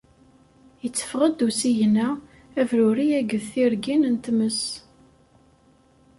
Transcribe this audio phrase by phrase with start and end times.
[0.87, 2.09] Itteffeɣ-d usigna,
[2.59, 4.61] abruri akked tirgin n tmes.